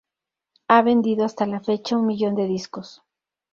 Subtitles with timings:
[0.69, 3.03] Ha vendido hasta la fecha un millón de discos.